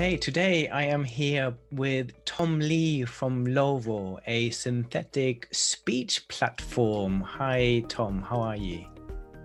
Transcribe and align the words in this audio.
Okay, 0.00 0.16
today 0.16 0.66
I 0.68 0.84
am 0.84 1.04
here 1.04 1.52
with 1.72 2.24
Tom 2.24 2.58
Lee 2.58 3.04
from 3.04 3.44
Lovo, 3.44 4.18
a 4.26 4.48
synthetic 4.48 5.46
speech 5.52 6.26
platform. 6.26 7.20
Hi, 7.20 7.84
Tom. 7.86 8.22
How 8.22 8.40
are 8.40 8.56
you? 8.56 8.86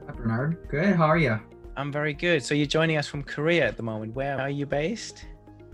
Hi, 0.07 0.13
Bernard. 0.13 0.65
Good. 0.69 0.95
How 0.95 1.07
are 1.07 1.17
you? 1.17 1.37
I'm 1.75 1.91
very 1.91 2.13
good. 2.13 2.41
So 2.41 2.55
you're 2.55 2.67
joining 2.67 2.95
us 2.95 3.05
from 3.05 3.21
Korea 3.21 3.67
at 3.67 3.75
the 3.75 3.83
moment. 3.83 4.15
Where 4.15 4.39
are 4.39 4.49
you 4.49 4.65
based? 4.65 5.25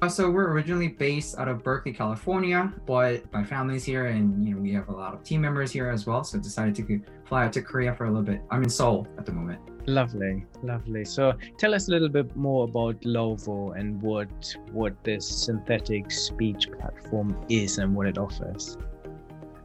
Uh, 0.02 0.09
so 0.09 0.31
we're 0.31 0.52
originally 0.52 0.88
based 0.88 1.38
out 1.38 1.47
of 1.47 1.63
Berkeley, 1.63 1.93
California, 1.93 2.73
but 2.88 3.31
my 3.31 3.43
family's 3.43 3.86
here, 3.86 4.07
and 4.07 4.43
you 4.43 4.55
know 4.55 4.59
we 4.59 4.73
have 4.73 4.89
a 4.89 4.91
lot 4.91 5.13
of 5.13 5.23
team 5.23 5.41
members 5.41 5.71
here 5.71 5.89
as 5.89 6.07
well. 6.07 6.23
So 6.23 6.39
decided 6.39 6.73
to 6.75 7.02
fly 7.25 7.45
out 7.45 7.54
to 7.54 7.61
Korea 7.61 7.93
for 7.93 8.05
a 8.05 8.09
little 8.09 8.23
bit. 8.23 8.41
I'm 8.49 8.63
in 8.63 8.70
Seoul 8.70 9.07
at 9.20 9.27
the 9.27 9.31
moment. 9.31 9.59
Lovely, 9.85 10.43
lovely. 10.63 11.05
So 11.05 11.34
tell 11.59 11.75
us 11.75 11.88
a 11.88 11.91
little 11.91 12.09
bit 12.09 12.35
more 12.35 12.63
about 12.63 12.99
Lovo 13.02 13.77
and 13.77 14.02
what 14.02 14.55
what 14.72 15.03
this 15.03 15.27
synthetic 15.27 16.09
speech 16.09 16.67
platform 16.80 17.38
is 17.47 17.77
and 17.77 17.94
what 17.95 18.08
it 18.08 18.17
offers. 18.17 18.80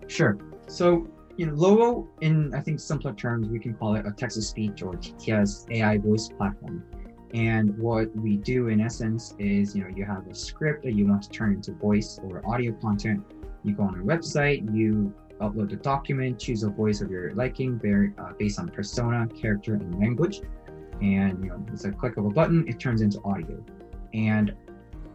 Sure. 0.07 0.37
So 0.69 1.09
you 1.39 1.47
know, 1.47 1.55
Lovo, 1.55 2.09
in 2.21 2.55
I 2.55 2.61
think 2.61 2.81
simpler 2.81 3.15
terms, 3.15 3.49
we 3.49 3.59
can 3.59 3.73
call 3.73 3.95
it 3.95 4.05
a 4.07 4.11
text 4.11 4.37
to 4.37 4.43
speech 4.43 4.83
or 4.83 4.93
TTS 4.93 5.71
AI 5.71 5.97
voice 5.97 6.29
platform. 6.29 6.85
And 7.35 7.77
what 7.79 8.15
we 8.17 8.37
do 8.37 8.69
in 8.69 8.81
essence 8.81 9.35
is, 9.39 9.75
you 9.75 9.83
know, 9.83 9.91
you 9.95 10.05
have 10.05 10.27
a 10.27 10.35
script 10.35 10.85
that 10.85 10.95
you 10.95 11.07
want 11.07 11.23
to 11.23 11.31
turn 11.31 11.55
into 11.55 11.73
voice 11.73 12.19
or 12.23 12.43
audio 12.49 12.73
content. 12.73 13.25
You 13.65 13.75
go 13.75 13.83
on 13.83 14.01
a 14.01 14.03
website, 14.03 14.73
you 14.75 15.13
upload 15.41 15.71
the 15.71 15.77
document, 15.77 16.39
choose 16.39 16.63
a 16.63 16.71
voice 16.71 17.01
of 17.01 17.11
your 17.11 17.35
liking, 17.35 17.79
very, 17.79 18.13
uh, 18.19 18.33
based 18.39 18.59
on 18.59 18.69
persona, 18.69 19.27
character, 19.29 19.75
and 19.75 19.99
language. 19.99 20.41
And 21.03 21.45
you 21.45 21.51
know, 21.51 21.67
it's 21.73 21.85
a 21.85 21.91
click 21.91 22.17
of 22.17 22.27
a 22.27 22.31
button, 22.31 22.67
it 22.69 22.79
turns 22.81 23.03
into 23.03 23.21
audio. 23.25 23.63
And 24.15 24.55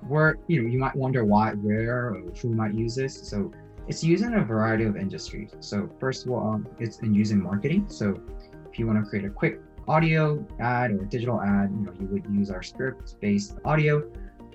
where 0.08 0.38
you 0.48 0.62
know, 0.62 0.70
you 0.70 0.78
might 0.78 0.96
wonder 0.96 1.24
why, 1.24 1.54
where, 1.54 2.10
or 2.10 2.22
who 2.42 2.50
might 2.54 2.74
use 2.74 2.96
this. 2.96 3.28
So 3.28 3.52
it's 3.88 4.04
used 4.04 4.24
in 4.24 4.36
a 4.36 4.44
variety 4.44 4.84
of 4.84 4.96
industries. 4.96 5.52
So 5.60 5.90
first 6.00 6.26
of 6.26 6.32
all, 6.32 6.54
um, 6.54 6.68
it's 6.80 7.00
in 7.00 7.14
using 7.16 7.42
marketing. 7.42 7.86
So 7.88 8.22
if 8.70 8.78
you 8.78 8.86
want 8.86 9.04
to 9.04 9.10
create 9.10 9.26
a 9.26 9.30
quick 9.30 9.60
audio 9.92 10.46
ad 10.60 10.92
or 10.92 11.04
digital 11.16 11.42
ad, 11.42 11.70
you 11.78 11.86
know, 11.86 11.94
you 12.00 12.08
would 12.08 12.26
use 12.32 12.50
our 12.50 12.64
script-based 12.64 13.56
audio 13.66 13.96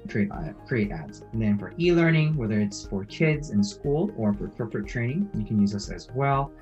create 0.08 0.30
uh, 0.30 0.52
create 0.66 0.90
ads. 0.92 1.22
And 1.32 1.42
then 1.42 1.58
for 1.58 1.72
e-learning, 1.78 2.36
whether 2.36 2.60
it's 2.60 2.86
for 2.86 3.04
kids 3.04 3.50
in 3.50 3.62
school 3.62 4.10
or 4.16 4.32
for 4.32 4.48
corporate 4.48 4.88
training, 4.88 5.28
you 5.34 5.44
can 5.44 5.60
use 5.60 5.74
us 5.74 5.90
as 5.90 6.08
well. 6.14 6.52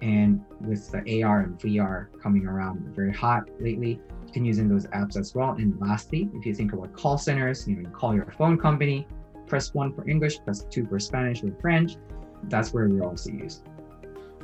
And 0.00 0.44
with 0.60 0.90
the 0.92 1.22
AR 1.22 1.40
and 1.40 1.58
VR 1.58 2.08
coming 2.22 2.46
around 2.46 2.94
very 2.94 3.12
hot 3.12 3.48
lately, 3.60 4.00
you 4.26 4.32
can 4.32 4.44
use 4.44 4.58
in 4.58 4.68
those 4.68 4.86
apps 4.88 5.16
as 5.16 5.34
well. 5.34 5.52
And 5.52 5.80
lastly, 5.80 6.28
if 6.34 6.46
you 6.46 6.54
think 6.54 6.72
about 6.72 6.92
call 6.92 7.18
centers, 7.18 7.66
you 7.66 7.76
know, 7.76 7.82
you 7.82 7.88
call 7.88 8.14
your 8.14 8.30
phone 8.38 8.58
company, 8.58 9.06
press 9.46 9.74
one 9.74 9.92
for 9.92 10.08
English, 10.08 10.34
press 10.44 10.64
two 10.64 10.86
for 10.86 10.98
Spanish 10.98 11.42
or 11.42 11.52
French. 11.60 11.96
That's 12.44 12.72
where 12.72 12.88
we're 12.88 13.04
also 13.04 13.30
used. 13.30 13.64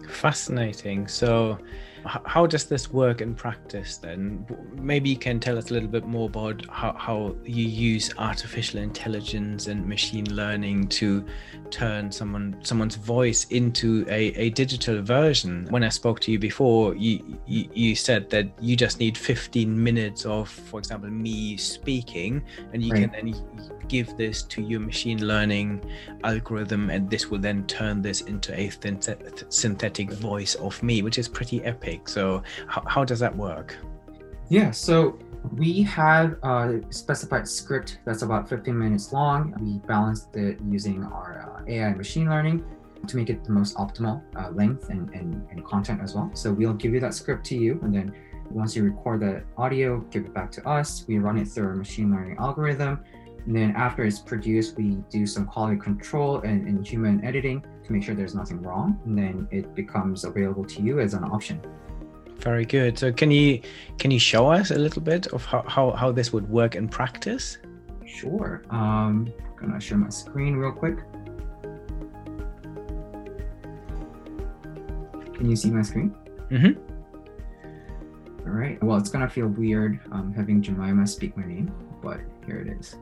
Fascinating. 0.08 1.08
So 1.08 1.58
how 2.04 2.46
does 2.46 2.64
this 2.64 2.92
work 2.92 3.20
in 3.20 3.34
practice 3.34 3.96
then? 3.96 4.46
Maybe 4.74 5.08
you 5.08 5.16
can 5.16 5.40
tell 5.40 5.56
us 5.56 5.70
a 5.70 5.72
little 5.72 5.88
bit 5.88 6.06
more 6.06 6.26
about 6.26 6.64
how, 6.68 6.92
how 6.92 7.34
you 7.44 7.64
use 7.66 8.12
artificial 8.18 8.80
intelligence 8.80 9.68
and 9.68 9.86
machine 9.86 10.30
learning 10.34 10.88
to 10.88 11.24
turn 11.70 12.12
someone 12.12 12.56
someone's 12.62 12.96
voice 12.96 13.44
into 13.44 14.04
a, 14.08 14.26
a 14.34 14.50
digital 14.50 15.02
version. 15.02 15.66
When 15.70 15.82
I 15.82 15.88
spoke 15.88 16.20
to 16.20 16.32
you 16.32 16.38
before, 16.38 16.94
you, 16.94 17.38
you, 17.46 17.68
you 17.72 17.96
said 17.96 18.28
that 18.30 18.48
you 18.60 18.76
just 18.76 19.00
need 19.00 19.16
15 19.16 19.82
minutes 19.82 20.26
of, 20.26 20.48
for 20.48 20.78
example, 20.78 21.10
me 21.10 21.56
speaking, 21.56 22.44
and 22.72 22.82
you 22.82 22.92
right. 22.92 23.10
can 23.10 23.12
then 23.12 23.34
give 23.88 24.16
this 24.16 24.42
to 24.42 24.62
your 24.62 24.80
machine 24.80 25.26
learning 25.26 25.84
algorithm, 26.22 26.90
and 26.90 27.08
this 27.08 27.30
will 27.30 27.38
then 27.38 27.66
turn 27.66 28.02
this 28.02 28.22
into 28.22 28.52
a 28.58 28.70
synthetic 29.48 30.10
voice 30.12 30.54
of 30.56 30.82
me, 30.82 31.02
which 31.02 31.18
is 31.18 31.28
pretty 31.28 31.64
epic. 31.64 32.08
So, 32.08 32.42
how, 32.66 32.82
how 32.86 33.04
does 33.04 33.20
that 33.20 33.34
work? 33.36 33.76
Yeah, 34.48 34.70
so 34.70 35.18
we 35.52 35.82
have 35.82 36.36
a 36.42 36.80
specified 36.90 37.46
script 37.48 37.98
that's 38.04 38.22
about 38.22 38.48
15 38.48 38.78
minutes 38.78 39.12
long. 39.12 39.54
We 39.60 39.78
balanced 39.86 40.34
it 40.36 40.58
using 40.68 41.02
our 41.04 41.62
uh, 41.66 41.70
AI 41.70 41.94
machine 41.94 42.28
learning 42.28 42.64
to 43.06 43.16
make 43.16 43.30
it 43.30 43.44
the 43.44 43.52
most 43.52 43.76
optimal 43.76 44.22
uh, 44.36 44.50
length 44.50 44.88
and, 44.88 45.10
and, 45.10 45.46
and 45.50 45.64
content 45.64 46.00
as 46.02 46.14
well. 46.14 46.30
So 46.34 46.52
we'll 46.52 46.72
give 46.72 46.94
you 46.94 47.00
that 47.00 47.14
script 47.14 47.44
to 47.46 47.56
you, 47.56 47.78
and 47.82 47.94
then 47.94 48.14
once 48.50 48.76
you 48.76 48.84
record 48.84 49.20
the 49.20 49.42
audio, 49.56 50.00
give 50.10 50.24
it 50.24 50.34
back 50.34 50.50
to 50.52 50.68
us. 50.68 51.04
We 51.06 51.18
run 51.18 51.38
it 51.38 51.48
through 51.48 51.68
our 51.68 51.74
machine 51.74 52.10
learning 52.10 52.36
algorithm. 52.38 53.00
And 53.46 53.54
then 53.54 53.74
after 53.76 54.04
it's 54.04 54.18
produced, 54.18 54.76
we 54.76 54.96
do 55.10 55.26
some 55.26 55.46
quality 55.46 55.78
control 55.78 56.40
and, 56.40 56.66
and 56.66 56.86
human 56.86 57.22
editing 57.24 57.62
to 57.84 57.92
make 57.92 58.02
sure 58.02 58.14
there's 58.14 58.34
nothing 58.34 58.62
wrong. 58.62 58.98
And 59.04 59.18
then 59.18 59.48
it 59.50 59.74
becomes 59.74 60.24
available 60.24 60.64
to 60.64 60.82
you 60.82 61.00
as 61.00 61.12
an 61.12 61.24
option. 61.24 61.60
Very 62.38 62.64
good. 62.64 62.98
So 62.98 63.12
can 63.12 63.30
you 63.30 63.60
can 63.98 64.10
you 64.10 64.18
show 64.18 64.50
us 64.50 64.70
a 64.70 64.78
little 64.78 65.02
bit 65.02 65.26
of 65.28 65.44
how, 65.44 65.62
how, 65.66 65.90
how 65.92 66.12
this 66.12 66.32
would 66.32 66.48
work 66.48 66.74
in 66.74 66.88
practice? 66.88 67.58
Sure. 68.06 68.62
Um, 68.70 69.32
I'm 69.38 69.68
gonna 69.68 69.80
share 69.80 69.98
my 69.98 70.08
screen 70.08 70.56
real 70.56 70.72
quick. 70.72 70.98
Can 75.34 75.50
you 75.50 75.56
see 75.56 75.70
my 75.70 75.82
screen? 75.82 76.14
Mm-hmm. 76.50 76.80
All 78.46 78.52
right. 78.52 78.82
Well, 78.82 78.96
it's 78.98 79.10
gonna 79.10 79.28
feel 79.28 79.48
weird 79.48 80.00
um, 80.12 80.32
having 80.32 80.62
Jemima 80.62 81.06
speak 81.06 81.36
my 81.36 81.46
name, 81.46 81.72
but 82.02 82.20
here 82.46 82.58
it 82.58 82.68
is. 82.78 82.96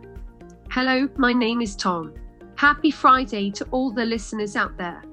Hello, 0.73 1.07
my 1.19 1.35
name 1.35 1.61
is 1.61 1.77
Tom. 1.77 2.15
Happy 2.55 2.91
Friday 2.91 3.51
to 3.51 3.65
all 3.73 3.93
the 3.93 4.07
listeners 4.07 4.57
out 4.57 4.75
there. 4.79 5.05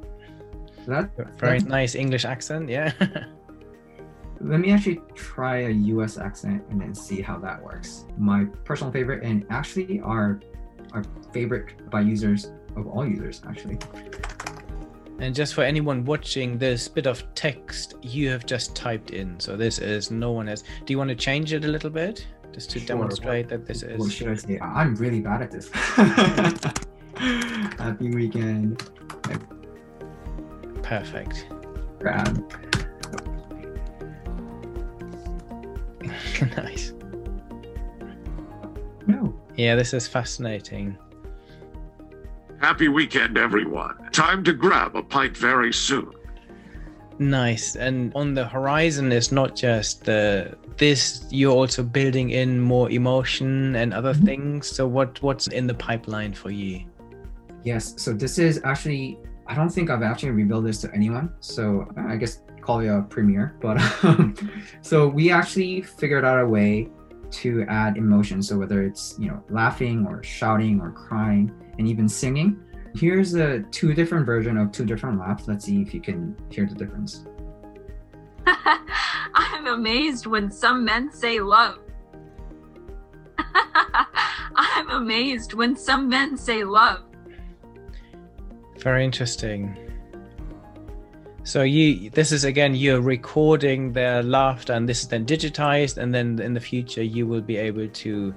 That, 0.88 1.12
Very 1.38 1.59
nice 1.59 1.96
English 1.96 2.24
accent, 2.24 2.70
yeah. 2.70 2.94
let 4.40 4.62
me 4.62 4.72
actually 4.72 5.02
try 5.16 5.64
a 5.64 5.69
US 5.69 6.18
accent 6.18 6.64
and 6.69 6.80
then 6.80 6.96
see 6.96 7.19
how 7.19 7.38
that 7.40 7.62
works. 7.62 8.06
My 8.18 8.46
personal 8.64 8.94
favorite, 8.94 9.22
and 9.25 9.46
actually 9.50 10.00
our 10.00 10.40
our 10.94 11.03
favorite 11.34 11.90
by 11.90 12.00
users 12.00 12.53
of 12.78 12.88
all 12.88 13.06
users, 13.06 13.42
actually. 13.46 13.80
And 15.19 15.36
just 15.36 15.53
for 15.56 15.66
anyone 15.66 16.06
watching, 16.06 16.58
this 16.58 16.88
bit 16.88 17.06
of 17.06 17.22
text 17.36 17.96
you 18.02 18.30
have 18.30 18.46
just 18.46 18.78
typed 18.78 19.12
in. 19.12 19.38
So 19.42 19.58
this 19.58 19.80
is 19.80 20.09
no 20.09 20.31
one 20.31 20.48
has. 20.48 20.64
Do 20.86 20.94
you 20.94 20.98
want 20.98 21.09
to 21.09 21.18
change 21.18 21.52
it 21.52 21.66
a 21.66 21.68
little 21.68 21.90
bit? 21.90 22.25
Just 22.54 22.70
to 22.72 22.80
sure. 22.80 22.88
demonstrate 22.88 23.48
that 23.50 23.66
this 23.66 23.84
is. 23.84 24.00
What 24.00 24.12
should 24.12 24.30
I 24.30 24.36
say? 24.36 24.60
I'm 24.60 24.96
really 24.96 25.22
bad 25.22 25.42
at 25.42 25.52
this. 25.52 25.70
Happy 27.78 28.10
weekend. 28.10 28.90
Perfect. 30.84 31.48
Grab. 32.00 32.54
nice. 36.58 36.94
No. 39.06 39.40
Yeah, 39.56 39.76
this 39.76 39.94
is 39.94 40.08
fascinating. 40.08 40.98
Happy 42.60 42.88
weekend, 42.88 43.38
everyone. 43.38 44.10
Time 44.12 44.44
to 44.44 44.54
grab 44.54 44.96
a 44.96 45.04
pint 45.04 45.36
very 45.36 45.72
soon. 45.72 46.12
Nice. 47.19 47.75
And 47.75 48.13
on 48.16 48.34
the 48.34 48.47
horizon 48.47 49.12
is 49.12 49.31
not 49.31 49.56
just 49.56 50.06
the 50.06 50.57
this 50.78 51.25
you're 51.30 51.53
also 51.53 51.84
building 51.84 52.30
in 52.30 52.62
more 52.62 52.90
emotion 52.90 53.75
and 53.75 53.94
other 53.94 54.13
mm-hmm. 54.13 54.25
things. 54.25 54.68
So 54.68 54.88
what 54.88 55.22
what's 55.22 55.47
in 55.47 55.68
the 55.68 55.74
pipeline 55.74 56.34
for 56.34 56.50
you? 56.50 56.85
Yes. 57.63 57.94
So 57.97 58.13
this 58.13 58.40
is 58.40 58.62
actually 58.63 59.19
I 59.47 59.53
don't 59.53 59.69
think 59.69 59.90
I've 59.90 60.02
actually 60.02 60.31
revealed 60.31 60.66
this 60.66 60.80
to 60.81 60.94
anyone. 60.94 61.34
So 61.41 61.88
I 61.97 62.16
guess 62.16 62.41
call 62.62 62.80
it 62.80 62.88
a 62.88 63.02
premiere. 63.02 63.57
But 63.59 63.81
um, 64.03 64.34
so 64.81 65.07
we 65.07 65.30
actually 65.30 65.81
figured 65.81 66.24
out 66.24 66.40
a 66.40 66.47
way 66.47 66.88
to 67.31 67.66
add 67.68 67.98
emotion. 67.98 68.42
So 68.42 68.57
whether 68.57 68.81
it's 68.81 69.16
you 69.19 69.27
know 69.27 69.44
laughing 69.50 70.07
or 70.07 70.24
shouting 70.24 70.80
or 70.80 70.92
crying 70.92 71.51
and 71.77 71.86
even 71.86 72.07
singing 72.07 72.63
Here's 72.95 73.33
a 73.36 73.62
two 73.71 73.94
different 73.94 74.25
version 74.25 74.57
of 74.57 74.71
two 74.71 74.86
different 74.86 75.19
laughs. 75.19 75.47
Let's 75.47 75.65
see 75.65 75.81
if 75.81 75.94
you 75.94 76.01
can 76.01 76.36
hear 76.50 76.65
the 76.65 76.75
difference. 76.75 77.25
I'm 78.45 79.68
amazed 79.68 80.25
when 80.25 80.51
some 80.51 80.83
men 80.83 81.12
say 81.12 81.39
love. 81.39 81.80
I'm 84.56 84.89
amazed 84.89 85.53
when 85.53 85.75
some 85.75 86.09
men 86.09 86.38
say 86.38 86.63
love. 86.63 87.03
Very 88.77 89.03
interesting. 89.03 89.77
So 91.44 91.63
you 91.63 92.09
this 92.12 92.31
is 92.31 92.44
again 92.44 92.75
you're 92.75 93.01
recording 93.01 93.92
their 93.92 94.21
laughter 94.21 94.74
and 94.74 94.88
this 94.88 95.01
is 95.01 95.07
then 95.07 95.25
digitized 95.25 95.97
and 95.97 96.13
then 96.13 96.39
in 96.39 96.53
the 96.53 96.59
future 96.59 97.01
you 97.01 97.25
will 97.25 97.42
be 97.42 97.57
able 97.57 97.88
to 97.88 98.35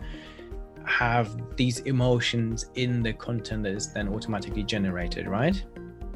have 0.99 1.56
these 1.56 1.81
emotions 1.81 2.67
in 2.75 3.03
the 3.03 3.12
content 3.12 3.62
that 3.65 3.73
is 3.73 3.93
then 3.93 4.09
automatically 4.09 4.62
generated, 4.62 5.27
right? 5.27 5.65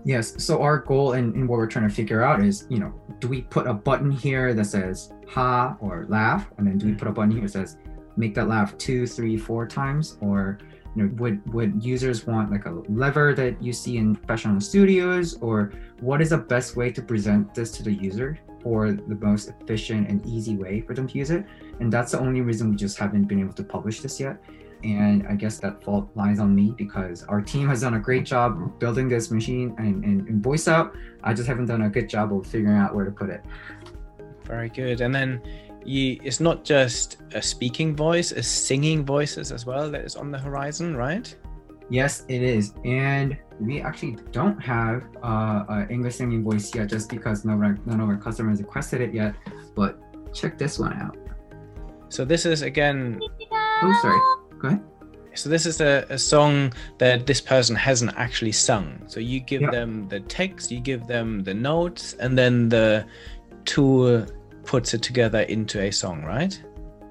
Yes. 0.05 0.35
So 0.45 0.63
our 0.63 0.79
goal 0.79 1.15
and, 1.15 1.49
what 1.49 1.57
we're 1.57 1.67
trying 1.67 1.89
to 1.89 1.95
figure 1.95 2.23
out 2.23 2.45
is, 2.45 2.67
you 2.69 2.79
know, 2.79 2.93
do 3.19 3.27
we 3.27 3.43
put 3.43 3.67
a 3.67 3.75
button 3.75 4.11
here 4.11 4.55
that 4.55 4.67
says 4.67 5.13
ha 5.29 5.77
or 5.81 6.07
laugh, 6.09 6.49
and 6.59 6.67
then 6.67 6.79
do 6.79 6.87
we 6.87 6.95
put 6.95 7.09
a 7.09 7.11
button 7.11 7.33
here 7.33 7.41
that 7.43 7.51
says 7.51 7.79
make 8.17 8.35
that 8.35 8.49
laugh 8.49 8.77
two, 8.79 9.07
three, 9.07 9.37
four 9.37 9.67
times, 9.67 10.19
or 10.21 10.59
you 10.95 11.03
know, 11.03 11.09
would 11.17 11.39
would 11.53 11.83
users 11.83 12.27
want 12.27 12.53
like 12.53 12.67
a 12.67 12.75
lever 12.89 13.35
that 13.35 13.61
you 13.61 13.73
see 13.73 13.97
in 13.97 14.15
professional 14.15 14.61
studios, 14.61 15.39
or 15.41 15.73
what 16.01 16.21
is 16.21 16.31
the 16.31 16.39
best 16.39 16.77
way 16.77 16.91
to 16.93 17.03
present 17.03 17.55
this 17.55 17.71
to 17.73 17.83
the 17.83 17.93
user 17.93 18.39
or 18.65 18.93
the 18.93 19.19
most 19.29 19.49
efficient 19.49 20.09
and 20.11 20.25
easy 20.27 20.57
way 20.57 20.83
for 20.83 20.95
them 20.95 21.07
to 21.09 21.19
use 21.19 21.31
it? 21.31 21.45
And 21.81 21.93
that's 21.93 22.13
the 22.13 22.21
only 22.21 22.43
reason 22.43 22.71
we 22.71 22.77
just 22.77 22.97
haven't 22.99 23.25
been 23.25 23.41
able 23.41 23.55
to 23.55 23.65
publish 23.65 24.01
this 24.01 24.21
yet. 24.21 24.37
And 24.85 25.27
I 25.27 25.35
guess 25.35 25.59
that 25.61 25.83
fault 25.83 26.11
lies 26.15 26.39
on 26.39 26.55
me 26.55 26.75
because 26.77 27.25
our 27.25 27.41
team 27.41 27.69
has 27.69 27.81
done 27.81 27.95
a 27.95 27.99
great 27.99 28.25
job 28.25 28.79
building 28.79 29.09
this 29.09 29.31
machine 29.31 29.75
and, 29.79 30.05
and, 30.05 30.29
and 30.29 30.43
voice 30.43 30.69
out. 30.69 30.95
I 31.25 31.35
just 31.35 31.49
haven't 31.49 31.67
done 31.67 31.83
a 31.83 31.91
good 31.91 32.09
job 32.09 32.33
of 32.33 32.47
figuring 32.47 32.77
out 32.77 32.95
where 32.95 33.05
to 33.05 33.11
put 33.11 33.31
it. 33.31 33.45
Very 34.45 34.69
good. 34.69 35.01
And 35.01 35.15
then 35.15 35.43
you, 35.85 36.21
it's 36.23 36.41
not 36.41 36.65
just 36.65 37.19
a 37.35 37.43
speaking 37.43 37.97
voice, 37.97 38.33
a 38.33 38.43
singing 38.43 39.05
voices 39.05 39.51
as 39.51 39.67
well 39.67 39.91
that 39.91 40.03
is 40.03 40.15
on 40.15 40.31
the 40.31 40.39
horizon, 40.39 40.97
right? 40.97 41.35
Yes, 41.89 42.25
it 42.29 42.43
is. 42.43 42.75
And 42.85 43.37
we 43.61 43.81
actually 43.81 44.19
don't 44.33 44.59
have 44.61 45.05
uh, 45.23 45.65
an 45.69 45.89
English 45.91 46.17
singing 46.17 46.45
voice 46.45 46.75
yet 46.75 46.89
just 46.89 47.09
because 47.09 47.45
none 47.45 47.57
of, 47.57 47.63
our, 47.63 47.79
none 47.87 48.01
of 48.01 48.09
our 48.09 48.17
customers 48.17 48.61
requested 48.61 49.01
it 49.01 49.15
yet. 49.15 49.35
But 49.75 49.99
check 50.35 50.59
this 50.59 50.79
one 50.79 50.93
out. 50.95 51.17
So 52.09 52.25
this 52.25 52.47
is 52.47 52.63
again. 52.63 53.21
Oh, 53.53 53.99
sorry. 54.03 54.46
Go 54.59 54.69
ahead. 54.69 54.83
So 55.35 55.51
this 55.51 55.67
is 55.67 55.81
a, 55.83 56.07
a 56.09 56.17
song 56.19 56.73
that 56.97 57.27
this 57.27 57.43
person 57.43 57.77
hasn't 57.77 58.13
actually 58.17 58.53
sung. 58.53 59.03
So 59.07 59.21
you 59.21 59.41
give 59.41 59.61
Yeah. 59.63 59.71
them 59.71 60.09
the 60.09 60.21
text, 60.21 60.71
you 60.71 60.81
give 60.81 61.07
them 61.07 61.43
the 61.43 61.53
notes, 61.53 62.15
and 62.15 62.39
then 62.39 62.69
the 62.71 63.05
tool 63.67 64.25
puts 64.65 64.95
it 64.95 65.03
together 65.03 65.41
into 65.41 65.81
a 65.81 65.91
song, 65.91 66.23
right? 66.23 66.59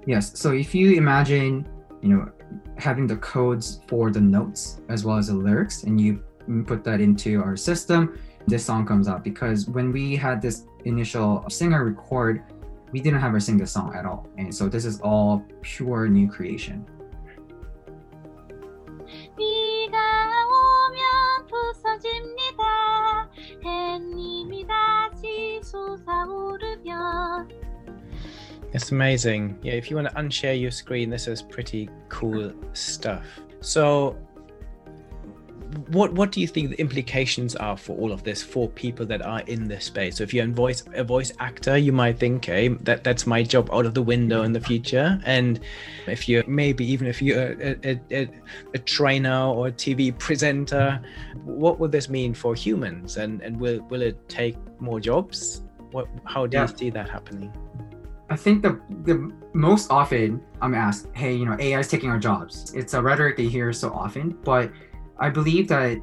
Yes. 0.08 0.38
So 0.40 0.52
if 0.54 0.74
you 0.74 0.94
imagine, 0.98 1.68
you 2.02 2.10
know, 2.10 2.32
having 2.78 3.06
the 3.08 3.18
codes 3.18 3.82
for 3.88 4.10
the 4.12 4.22
notes 4.22 4.82
as 4.90 5.06
well 5.06 5.18
as 5.18 5.28
the 5.28 5.36
lyrics, 5.36 5.84
and 5.84 6.02
you 6.02 6.24
put 6.66 6.84
that 6.84 7.00
into 7.02 7.42
our 7.44 7.56
system, 7.56 8.18
this 8.48 8.66
song 8.66 8.86
comes 8.86 9.08
out. 9.08 9.24
Because 9.24 9.68
when 9.68 9.92
we 9.92 10.16
had 10.16 10.42
this 10.42 10.66
initial 10.86 11.46
singer 11.50 11.84
record, 11.86 12.44
we 12.92 13.00
didn't 13.02 13.20
have 13.20 13.32
her 13.34 13.40
sing 13.40 13.58
the 13.58 13.68
song 13.68 13.96
at 13.96 14.06
all, 14.06 14.28
and 14.38 14.54
so 14.54 14.68
this 14.70 14.86
is 14.86 15.00
all 15.02 15.44
pure 15.62 16.08
new 16.08 16.28
creation. 16.30 16.86
비가 19.37 19.99
오면 20.47 21.47
부서집니다. 21.47 23.31
햇님이 23.65 24.67
다시 24.67 25.61
솟아오르면 25.63 27.49
It's 28.73 28.93
amazing. 28.93 29.59
Yeah, 29.63 29.73
if 29.73 29.91
you 29.91 29.97
want 29.97 30.09
to 30.11 30.15
unshare 30.15 30.55
your 30.55 30.71
screen, 30.71 31.11
this 31.11 31.27
is 31.27 31.43
pretty 31.43 31.91
cool 32.09 32.53
stuff. 32.73 33.27
So 33.61 34.17
what 35.90 36.14
what 36.14 36.32
do 36.32 36.42
you 36.42 36.48
think 36.48 36.70
the 36.70 36.80
implications 36.80 37.56
are 37.56 37.78
for 37.78 37.98
all 37.98 38.12
of 38.12 38.24
this 38.24 38.42
for 38.42 38.68
people 38.70 39.06
that 39.06 39.22
are 39.22 39.42
in 39.42 39.68
this 39.68 39.86
space? 39.86 40.18
So 40.18 40.24
if 40.24 40.34
you're 40.34 40.46
a 40.46 40.48
voice 40.48 40.84
a 40.94 41.04
voice 41.04 41.32
actor, 41.40 41.78
you 41.78 41.92
might 41.92 42.18
think, 42.20 42.46
hey, 42.46 42.70
that 42.70 43.04
that's 43.04 43.28
my 43.28 43.44
job 43.44 43.70
out 43.72 43.86
of 43.86 43.94
the 43.94 44.02
window 44.02 44.44
in 44.44 44.54
the 44.54 44.60
future. 44.62 45.20
And 45.26 45.60
if 46.08 46.28
you're 46.28 46.46
maybe 46.48 46.86
even 46.86 47.08
if 47.08 47.22
you're 47.22 47.54
a, 47.62 47.76
a, 47.84 48.00
a, 48.12 48.30
a 48.74 48.80
trainer 48.80 49.46
or 49.46 49.68
a 49.68 49.72
TV 49.72 50.18
presenter, 50.18 51.00
what 51.44 51.80
will 51.80 51.90
this 51.90 52.10
mean 52.10 52.34
for 52.34 52.56
humans? 52.56 53.18
And 53.18 53.42
and 53.42 53.60
will 53.60 53.82
will 53.90 54.02
it 54.02 54.18
take 54.28 54.58
more 54.80 55.00
jobs? 55.00 55.62
What 55.92 56.08
how 56.26 56.48
do 56.48 56.58
Yeah. 56.58 56.68
you 56.68 56.78
see 56.78 56.90
that 56.92 57.10
happening? 57.10 57.54
I 58.30 58.36
think 58.36 58.64
the 58.64 58.82
the 59.04 59.32
most 59.54 59.92
often 59.92 60.42
I'm 60.62 60.74
asked, 60.74 61.08
hey, 61.14 61.36
you 61.36 61.46
know, 61.46 61.56
AI 61.60 61.80
is 61.80 61.88
taking 61.88 62.10
our 62.10 62.18
jobs. 62.20 62.74
It's 62.74 62.94
a 62.96 63.02
rhetoric 63.02 63.38
they 63.38 63.48
hear 63.48 63.72
so 63.72 63.92
often, 63.94 64.30
but 64.44 64.72
I 65.20 65.30
believe 65.30 65.68
that 65.70 66.00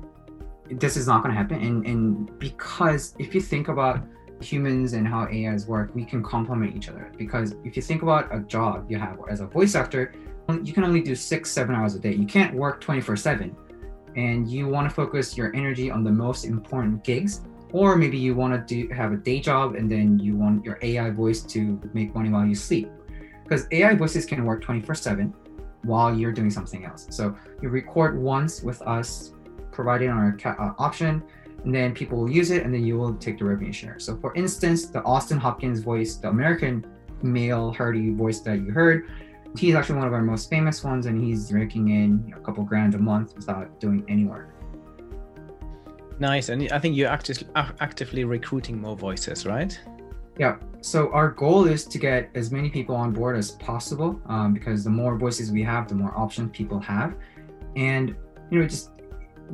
this 0.70 0.96
is 0.96 1.06
not 1.06 1.22
going 1.22 1.34
to 1.34 1.38
happen. 1.38 1.60
And 1.62 1.86
and 1.86 2.38
because 2.38 3.14
if 3.18 3.34
you 3.34 3.40
think 3.40 3.68
about 3.68 4.04
humans 4.40 4.92
and 4.94 5.06
how 5.06 5.26
AIs 5.26 5.66
work, 5.66 5.94
we 5.94 6.04
can 6.04 6.22
complement 6.22 6.76
each 6.76 6.88
other. 6.88 7.12
Because 7.16 7.54
if 7.64 7.76
you 7.76 7.82
think 7.82 8.02
about 8.02 8.34
a 8.34 8.40
job 8.40 8.90
you 8.90 8.98
have 8.98 9.18
as 9.28 9.40
a 9.40 9.46
voice 9.46 9.74
actor, 9.74 10.14
you 10.62 10.72
can 10.72 10.84
only 10.84 11.00
do 11.00 11.14
six, 11.14 11.50
seven 11.50 11.74
hours 11.74 11.94
a 11.94 11.98
day. 11.98 12.14
You 12.14 12.26
can't 12.26 12.54
work 12.54 12.80
24 12.80 13.16
seven, 13.16 13.56
and 14.16 14.48
you 14.48 14.68
want 14.68 14.88
to 14.88 14.94
focus 14.94 15.36
your 15.36 15.54
energy 15.54 15.90
on 15.90 16.04
the 16.04 16.10
most 16.10 16.44
important 16.44 17.04
gigs 17.04 17.42
or 17.72 17.96
maybe 17.96 18.18
you 18.18 18.34
want 18.34 18.52
to 18.52 18.74
do 18.74 18.92
have 18.92 19.12
a 19.12 19.16
day 19.16 19.40
job 19.40 19.74
and 19.74 19.90
then 19.90 20.18
you 20.18 20.36
want 20.36 20.64
your 20.64 20.78
AI 20.82 21.10
voice 21.10 21.40
to 21.40 21.80
make 21.94 22.14
money 22.14 22.28
while 22.28 22.46
you 22.46 22.54
sleep. 22.54 22.90
Because 23.42 23.66
AI 23.70 23.94
voices 23.94 24.24
can 24.24 24.44
work 24.44 24.62
24/7 24.62 25.32
while 25.82 26.14
you're 26.14 26.32
doing 26.32 26.50
something 26.50 26.84
else. 26.84 27.06
So 27.10 27.36
you 27.60 27.68
record 27.68 28.18
once 28.18 28.62
with 28.62 28.80
us, 28.82 29.32
providing 29.70 30.10
our 30.10 30.32
ca- 30.32 30.56
uh, 30.58 30.72
option, 30.78 31.22
and 31.64 31.74
then 31.74 31.94
people 31.94 32.18
will 32.18 32.30
use 32.30 32.50
it, 32.50 32.64
and 32.64 32.74
then 32.74 32.84
you 32.84 32.98
will 32.98 33.14
take 33.14 33.38
the 33.38 33.44
revenue 33.44 33.72
share. 33.72 33.98
So 33.98 34.16
for 34.16 34.34
instance, 34.34 34.86
the 34.86 35.02
Austin 35.04 35.38
Hopkins 35.38 35.80
voice, 35.80 36.16
the 36.16 36.28
American 36.28 36.86
male 37.22 37.72
Hardy 37.72 38.10
voice 38.10 38.40
that 38.40 38.58
you 38.60 38.70
heard, 38.70 39.10
he's 39.56 39.74
actually 39.74 39.96
one 39.96 40.06
of 40.06 40.12
our 40.12 40.22
most 40.22 40.50
famous 40.50 40.82
ones, 40.82 41.06
and 41.06 41.22
he's 41.22 41.52
raking 41.52 41.88
in 41.88 42.24
you 42.26 42.32
know, 42.32 42.38
a 42.38 42.40
couple 42.40 42.64
grand 42.64 42.94
a 42.94 42.98
month 42.98 43.34
without 43.36 43.78
doing 43.80 44.04
any 44.08 44.24
work. 44.24 44.48
Nice, 46.18 46.48
and 46.50 46.70
I 46.72 46.78
think 46.78 46.96
you're 46.96 47.08
acti- 47.08 47.46
actively 47.80 48.24
recruiting 48.24 48.80
more 48.80 48.96
voices, 48.96 49.46
right? 49.46 49.78
Yeah. 50.38 50.56
So 50.82 51.12
our 51.12 51.30
goal 51.30 51.66
is 51.66 51.84
to 51.84 51.96
get 51.96 52.28
as 52.34 52.50
many 52.50 52.68
people 52.68 52.96
on 52.96 53.12
board 53.12 53.36
as 53.36 53.52
possible, 53.52 54.20
um, 54.26 54.52
because 54.52 54.82
the 54.82 54.90
more 54.90 55.16
voices 55.16 55.52
we 55.52 55.62
have, 55.62 55.88
the 55.88 55.94
more 55.94 56.12
options 56.18 56.50
people 56.52 56.80
have, 56.80 57.14
and 57.76 58.16
you 58.50 58.58
know, 58.58 58.66
just 58.66 58.90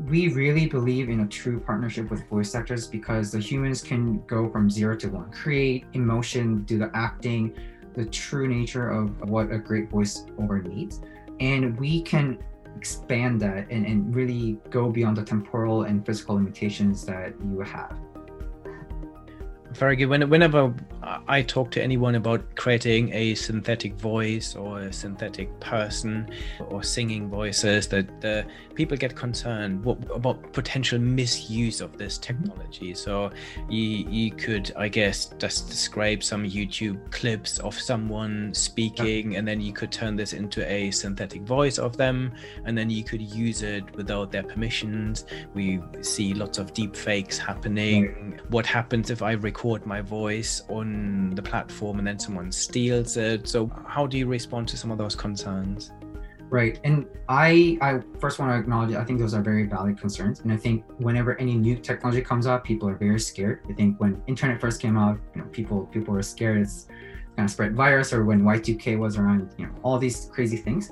we 0.07 0.29
really 0.29 0.67
believe 0.67 1.11
in 1.11 1.21
a 1.21 1.27
true 1.27 1.61
partnership 1.61 2.11
with 2.11 2.27
voice 2.31 2.55
actors 2.55 2.87
because 2.87 3.31
the 3.31 3.39
humans 3.39 3.83
can 3.83 4.25
go 4.27 4.49
from 4.49 4.71
zero 4.71 4.97
to 4.97 5.09
one, 5.09 5.31
create 5.31 5.85
emotion, 5.93 6.63
do 6.63 6.79
the 6.79 6.91
acting, 6.95 7.55
the 7.95 8.07
true 8.07 8.49
nature 8.49 8.89
of 8.89 9.21
what 9.29 9.53
a 9.53 9.59
great 9.59 9.91
voiceover 9.91 10.65
needs, 10.65 11.03
and 11.41 11.79
we 11.79 12.01
can 12.01 12.39
expand 12.75 13.39
that 13.43 13.67
and, 13.71 13.85
and 13.85 14.15
really 14.15 14.57
go 14.71 14.89
beyond 14.89 15.19
the 15.19 15.25
temporal 15.25 15.83
and 15.83 16.07
physical 16.07 16.37
limitations 16.37 17.05
that 17.05 17.35
you 17.51 17.61
have. 17.61 17.99
Very 19.73 19.97
good. 19.97 20.07
When, 20.07 20.29
whenever 20.29 20.75
I 21.29 21.43
talk 21.43 21.71
to 21.73 21.83
anyone 21.83 22.15
about 22.15 22.43
creating 22.57 23.13
a 23.13 23.35
synthetic 23.35 23.95
voice 23.95 24.57
or 24.57 24.81
a 24.81 24.93
synthetic 24.93 25.61
person 25.61 26.31
or 26.69 26.83
singing 26.83 27.29
voices, 27.29 27.87
that 27.89 28.21
the 28.21 28.47
people 28.75 28.97
get 28.97 29.15
concerned 29.15 29.85
what, 29.85 29.99
about 30.13 30.53
potential 30.53 30.99
misuse 30.99 31.81
of 31.81 31.97
this 31.99 32.19
technology. 32.19 32.95
So 32.95 33.31
you 33.69 33.83
you 34.09 34.31
could, 34.33 34.73
I 34.77 34.89
guess, 34.89 35.27
just 35.39 35.73
scrape 35.73 36.25
some 36.25 36.45
YouTube 36.45 37.11
clips 37.13 37.59
of 37.59 37.79
someone 37.79 38.53
speaking, 38.55 39.37
and 39.37 39.47
then 39.47 39.61
you 39.61 39.73
could 39.73 39.93
turn 39.93 40.17
this 40.17 40.33
into 40.33 40.69
a 40.71 40.91
synthetic 40.91 41.43
voice 41.43 41.79
of 41.79 41.97
them, 41.97 42.33
and 42.65 42.77
then 42.77 42.89
you 42.89 43.05
could 43.05 43.21
use 43.21 43.63
it 43.63 43.85
without 43.95 44.33
their 44.33 44.45
permissions. 44.45 45.27
We 45.55 45.81
see 46.01 46.33
lots 46.33 46.59
of 46.59 46.73
deep 46.73 46.97
fakes 46.97 47.37
happening. 47.37 48.41
What 48.49 48.67
happens 48.67 49.11
if 49.11 49.23
I 49.23 49.33
record 49.33 49.68
my 49.87 50.01
voice 50.01 50.63
on 50.69 51.33
the 51.35 51.43
platform 51.43 51.99
and 51.99 52.07
then 52.07 52.19
someone 52.19 52.51
steals 52.53 53.17
it? 53.17 53.49
So 53.49 53.71
how 53.87 54.07
do 54.07 54.17
you 54.17 54.27
respond 54.27 54.69
to 54.69 54.77
some 54.77 54.91
of 54.91 54.99
those 54.99 55.15
concerns? 55.15 55.93
Right. 56.51 56.81
And 56.85 57.07
I 57.29 57.79
I 57.83 58.01
first 58.21 58.39
want 58.39 58.53
to 58.53 58.59
acknowledge 58.59 58.95
I 58.95 59.05
think 59.05 59.19
those 59.19 59.35
are 59.35 59.43
very 59.43 59.67
valid 59.67 59.99
concerns. 60.01 60.41
And 60.41 60.51
I 60.53 60.57
think 60.57 60.85
whenever 60.97 61.39
any 61.39 61.55
new 61.55 61.77
technology 61.77 62.23
comes 62.23 62.47
out, 62.47 62.65
people 62.65 62.89
are 62.89 62.97
very 62.97 63.21
scared. 63.21 63.61
I 63.69 63.75
think 63.75 64.01
when 64.01 64.23
internet 64.27 64.61
first 64.61 64.81
came 64.81 64.97
out, 64.97 65.19
you 65.35 65.43
know, 65.43 65.49
people 65.49 65.87
people 65.87 66.15
were 66.15 66.23
scared 66.23 66.63
it's 66.63 66.89
gonna 67.37 67.49
spread 67.49 67.77
virus 67.77 68.13
or 68.13 68.25
when 68.25 68.43
Y2K 68.43 68.99
was 68.99 69.19
around, 69.19 69.55
you 69.59 69.67
know, 69.67 69.73
all 69.83 69.99
these 69.99 70.31
crazy 70.33 70.57
things. 70.57 70.91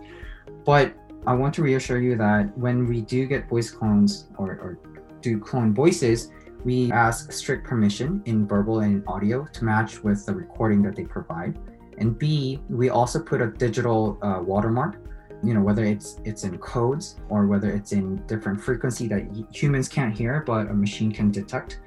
But 0.64 0.94
I 1.26 1.32
want 1.32 1.54
to 1.54 1.62
reassure 1.62 2.00
you 2.00 2.16
that 2.16 2.56
when 2.56 2.86
we 2.86 3.00
do 3.00 3.26
get 3.26 3.48
voice 3.48 3.70
clones 3.70 4.28
or, 4.38 4.50
or 4.52 4.78
do 5.22 5.40
clone 5.40 5.74
voices, 5.74 6.30
we 6.64 6.90
ask 6.92 7.32
strict 7.32 7.66
permission 7.66 8.22
in 8.26 8.46
verbal 8.46 8.80
and 8.80 9.02
audio 9.06 9.46
to 9.52 9.64
match 9.64 10.02
with 10.02 10.26
the 10.26 10.34
recording 10.34 10.82
that 10.82 10.96
they 10.96 11.04
provide. 11.04 11.58
And 11.98 12.18
B, 12.18 12.60
we 12.68 12.90
also 12.90 13.20
put 13.20 13.40
a 13.40 13.46
digital 13.46 14.18
uh, 14.22 14.40
watermark 14.42 14.98
you 15.42 15.54
know 15.54 15.60
whether 15.60 15.84
it's 15.84 16.18
it's 16.24 16.44
in 16.44 16.56
codes 16.58 17.16
or 17.28 17.46
whether 17.46 17.70
it's 17.70 17.92
in 17.92 18.16
different 18.26 18.60
frequency 18.60 19.06
that 19.06 19.22
humans 19.52 19.88
can't 19.88 20.16
hear 20.16 20.42
but 20.46 20.68
a 20.68 20.74
machine 20.74 21.12
can 21.12 21.30
detect 21.30 21.80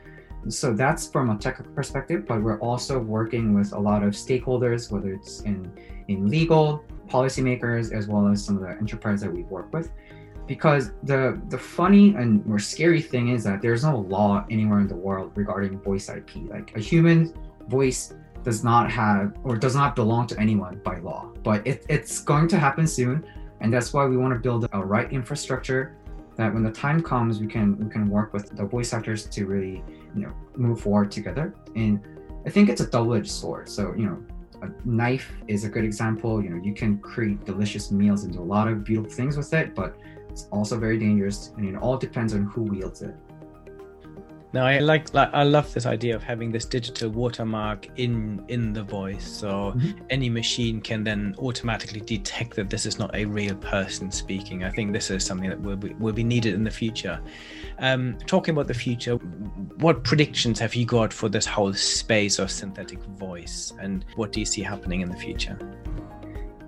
so 0.48 0.74
that's 0.74 1.10
from 1.10 1.30
a 1.32 1.38
technical 1.38 1.74
perspective 1.74 2.26
but 2.28 2.42
we're 2.42 2.60
also 2.60 3.00
working 3.00 3.54
with 3.54 3.74
a 3.74 3.80
lot 3.80 4.04
of 4.04 4.14
stakeholders 4.14 4.92
whether 4.92 5.12
it's 5.14 5.42
in 5.42 5.72
in 6.08 6.30
legal 6.30 6.84
policymakers 7.08 7.92
as 7.92 8.08
well 8.08 8.28
as 8.28 8.44
some 8.44 8.56
of 8.56 8.62
the 8.62 8.70
enterprise 8.70 9.22
that 9.22 9.32
we 9.32 9.44
work 9.44 9.72
with 9.74 9.92
because 10.50 10.92
the 11.04 11.22
the 11.54 11.58
funny 11.78 12.06
and 12.16 12.46
more 12.46 12.64
scary 12.74 13.02
thing 13.12 13.26
is 13.36 13.42
that 13.48 13.62
there's 13.62 13.84
no 13.92 13.96
law 14.16 14.32
anywhere 14.50 14.80
in 14.84 14.90
the 14.94 15.02
world 15.08 15.32
regarding 15.36 15.80
voice 15.90 16.10
ip 16.10 16.32
like 16.56 16.76
a 16.76 16.82
human 16.92 17.20
voice 17.68 18.02
does 18.44 18.64
not 18.64 18.86
have 19.02 19.26
or 19.44 19.56
does 19.66 19.76
not 19.82 19.96
belong 19.96 20.24
to 20.32 20.36
anyone 20.46 20.76
by 20.90 20.98
law 21.10 21.22
but 21.44 21.66
it, 21.68 21.86
it's 21.96 22.16
going 22.32 22.48
to 22.54 22.58
happen 22.68 22.86
soon 22.88 23.16
And 23.62 23.74
that's 23.74 23.94
why 23.94 24.06
we 24.06 24.18
want 24.18 24.34
to 24.34 24.40
build 24.40 24.68
a 24.72 24.84
right 24.84 25.12
infrastructure 25.12 25.98
that 26.38 26.54
when 26.54 26.64
the 26.64 26.72
time 26.72 27.04
comes, 27.04 27.40
we 27.40 27.48
can 27.48 27.78
we 27.78 27.90
can 27.90 28.10
work 28.10 28.34
with 28.34 28.56
the 28.56 28.66
voice 28.66 28.94
actors 28.94 29.26
to 29.26 29.46
really, 29.46 29.84
you 30.16 30.22
know, 30.24 30.34
move 30.56 30.80
forward 30.82 31.12
together. 31.12 31.54
And 31.76 32.00
I 32.46 32.50
think 32.50 32.70
it's 32.70 32.82
a 32.82 32.90
double-edged 32.90 33.30
sword. 33.30 33.68
So, 33.68 33.94
you 33.98 34.06
know, 34.06 34.18
a 34.62 34.70
knife 34.88 35.34
is 35.48 35.66
a 35.66 35.70
good 35.70 35.84
example. 35.84 36.42
You 36.44 36.52
know, 36.52 36.62
you 36.64 36.74
can 36.74 36.98
create 37.00 37.46
delicious 37.46 37.92
meals 37.92 38.24
and 38.24 38.34
do 38.34 38.40
a 38.40 38.50
lot 38.56 38.68
of 38.70 38.84
beautiful 38.86 39.12
things 39.12 39.36
with 39.36 39.54
it, 39.54 39.76
but 39.76 39.98
it's 40.40 40.50
also 40.52 40.78
very 40.78 40.98
dangerous, 40.98 41.52
and 41.58 41.68
it 41.68 41.76
all 41.76 41.98
depends 41.98 42.34
on 42.34 42.44
who 42.44 42.64
wields 42.64 43.02
it. 43.02 43.16
Now 44.52 44.66
I 44.66 44.80
like, 44.80 45.14
like 45.14 45.30
I 45.32 45.44
love 45.44 45.72
this 45.76 45.86
idea 45.86 46.16
of 46.16 46.24
having 46.24 46.52
this 46.52 46.66
digital 46.66 47.12
watermark 47.12 47.88
in 47.98 48.44
in 48.48 48.74
the 48.74 48.82
voice, 48.82 49.24
so 49.24 49.74
Mhm. 49.76 50.00
any 50.10 50.28
machine 50.28 50.82
can 50.82 51.04
then 51.04 51.36
automatically 51.38 52.02
detect 52.02 52.56
that 52.56 52.68
this 52.68 52.88
is 52.88 52.98
not 52.98 53.14
a 53.14 53.26
real 53.26 53.54
person 53.56 54.10
speaking. 54.10 54.64
I 54.64 54.72
think 54.72 54.92
this 54.92 55.12
is 55.12 55.24
something 55.24 55.50
that 55.52 55.62
will 55.62 55.76
be, 55.78 55.94
will 56.00 56.14
be 56.14 56.24
needed 56.24 56.56
in 56.56 56.64
the 56.64 56.72
future. 56.72 57.20
Um, 57.78 58.18
talking 58.26 58.54
about 58.56 58.68
the 58.68 58.74
future, 58.74 59.18
what 59.86 60.04
predictions 60.04 60.58
have 60.60 60.74
you 60.74 60.86
got 60.86 61.14
for 61.14 61.30
this 61.30 61.46
whole 61.46 61.74
space 61.74 62.40
of 62.40 62.50
synthetic 62.50 63.04
voice, 63.20 63.74
and 63.80 64.04
what 64.16 64.32
do 64.32 64.40
you 64.40 64.48
see 64.48 64.64
happening 64.64 65.02
in 65.02 65.10
the 65.12 65.18
future? 65.18 65.60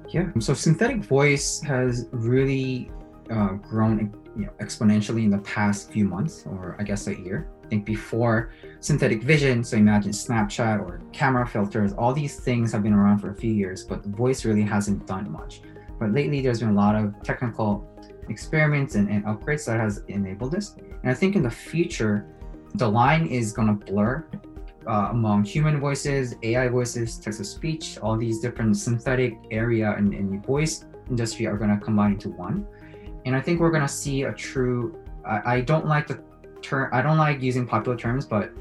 Yeah. 0.09 0.27
So 0.39 0.53
synthetic 0.53 1.03
voice 1.03 1.61
has 1.61 2.07
really 2.11 2.91
uh, 3.31 3.53
grown, 3.53 4.13
you 4.35 4.45
know, 4.45 4.51
exponentially 4.59 5.23
in 5.23 5.29
the 5.29 5.39
past 5.39 5.91
few 5.91 6.05
months, 6.05 6.43
or 6.45 6.75
I 6.79 6.83
guess 6.83 7.07
a 7.07 7.17
year. 7.19 7.49
I 7.63 7.67
think 7.67 7.85
before 7.85 8.53
synthetic 8.79 9.23
vision, 9.23 9.63
so 9.63 9.77
imagine 9.77 10.11
Snapchat 10.11 10.79
or 10.79 11.01
camera 11.13 11.47
filters, 11.47 11.93
all 11.93 12.13
these 12.13 12.39
things 12.39 12.71
have 12.73 12.83
been 12.83 12.93
around 12.93 13.19
for 13.19 13.29
a 13.31 13.35
few 13.35 13.53
years, 13.53 13.83
but 13.83 14.03
voice 14.05 14.43
really 14.43 14.63
hasn't 14.63 15.07
done 15.07 15.31
much. 15.31 15.61
But 15.99 16.11
lately, 16.11 16.41
there's 16.41 16.59
been 16.59 16.69
a 16.69 16.73
lot 16.73 16.95
of 16.95 17.13
technical 17.23 17.87
experiments 18.27 18.95
and, 18.95 19.09
and 19.09 19.23
upgrades 19.25 19.65
that 19.67 19.79
has 19.79 20.03
enabled 20.07 20.51
this. 20.51 20.75
And 20.75 21.11
I 21.11 21.13
think 21.13 21.35
in 21.35 21.43
the 21.43 21.51
future, 21.51 22.25
the 22.75 22.87
line 22.87 23.27
is 23.27 23.53
going 23.53 23.67
to 23.67 23.85
blur 23.85 24.25
uh, 24.87 25.09
among 25.11 25.43
human 25.43 25.79
voices, 25.79 26.35
AI 26.43 26.67
voices, 26.67 27.17
text 27.17 27.39
to 27.39 27.45
speech, 27.45 27.97
all 27.99 28.17
these 28.17 28.39
different 28.39 28.77
synthetic 28.77 29.37
area 29.51 29.93
and, 29.97 30.13
and 30.13 30.43
voice 30.45 30.85
industry 31.09 31.45
are 31.45 31.57
going 31.57 31.69
to 31.69 31.83
combine 31.83 32.13
into 32.13 32.29
one. 32.29 32.65
And 33.25 33.35
I 33.35 33.41
think 33.41 33.59
we're 33.59 33.71
going 33.71 33.81
to 33.81 33.87
see 33.87 34.23
a 34.23 34.33
true. 34.33 34.97
I, 35.25 35.55
I 35.55 35.61
don't 35.61 35.85
like 35.85 36.07
the 36.07 36.21
term. 36.61 36.89
I 36.93 37.01
don't 37.01 37.17
like 37.17 37.41
using 37.41 37.67
popular 37.67 37.97
terms, 37.97 38.25
but 38.25 38.51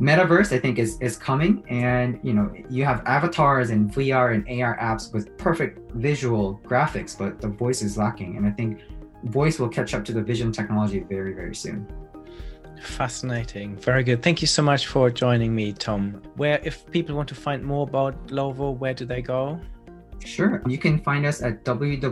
metaverse 0.00 0.52
I 0.54 0.58
think 0.58 0.78
is 0.78 1.00
is 1.00 1.16
coming. 1.16 1.64
And 1.68 2.18
you 2.22 2.34
know, 2.34 2.52
you 2.68 2.84
have 2.84 3.02
avatars 3.06 3.70
and 3.70 3.90
VR 3.90 4.34
and 4.34 4.62
AR 4.62 4.76
apps 4.78 5.12
with 5.12 5.36
perfect 5.38 5.92
visual 5.92 6.60
graphics, 6.64 7.16
but 7.16 7.40
the 7.40 7.48
voice 7.48 7.82
is 7.82 7.96
lacking. 7.96 8.36
And 8.36 8.46
I 8.46 8.50
think 8.50 8.80
voice 9.24 9.58
will 9.58 9.68
catch 9.68 9.94
up 9.94 10.04
to 10.04 10.12
the 10.12 10.22
vision 10.22 10.52
technology 10.52 11.00
very 11.00 11.32
very 11.34 11.54
soon. 11.54 11.86
Fascinating. 12.82 13.76
Very 13.76 14.04
good. 14.04 14.22
Thank 14.22 14.42
you 14.42 14.46
so 14.46 14.62
much 14.62 14.86
for 14.86 15.10
joining 15.10 15.54
me, 15.54 15.72
Tom. 15.72 16.20
Where, 16.36 16.60
if 16.62 16.90
people 16.90 17.16
want 17.16 17.28
to 17.30 17.34
find 17.34 17.64
more 17.64 17.84
about 17.84 18.26
Lovo, 18.26 18.76
where 18.76 18.92
do 18.92 19.06
they 19.06 19.22
go? 19.22 19.60
Sure. 20.24 20.62
You 20.66 20.78
can 20.78 20.98
find 20.98 21.26
us 21.26 21.42
at 21.42 21.64
www.lovo.ai. 21.64 22.06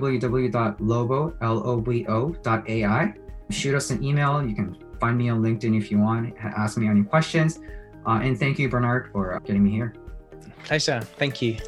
Shoot 3.50 3.74
us 3.74 3.90
an 3.90 4.04
email. 4.04 4.46
You 4.46 4.54
can 4.54 4.76
find 5.00 5.18
me 5.18 5.28
on 5.28 5.42
LinkedIn 5.42 5.76
if 5.76 5.90
you 5.90 5.98
want. 5.98 6.34
Ask 6.40 6.78
me 6.78 6.86
any 6.88 7.02
questions. 7.02 7.58
Uh, 8.06 8.20
and 8.22 8.38
thank 8.38 8.58
you, 8.58 8.68
Bernard, 8.68 9.10
for 9.12 9.40
getting 9.44 9.64
me 9.64 9.70
here. 9.70 9.94
Pleasure. 10.64 11.00
Thank 11.18 11.42
you. 11.42 11.58